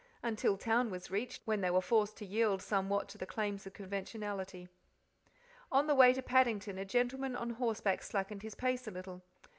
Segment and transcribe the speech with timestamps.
[0.23, 3.73] Until town was reached, when they were forced to yield somewhat to the claims of
[3.73, 4.67] conventionality.
[5.71, 9.21] On the way to Paddington a gentleman on horseback slackened pace a little.